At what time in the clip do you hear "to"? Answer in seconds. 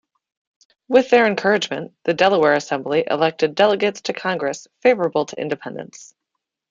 4.01-4.13, 5.27-5.39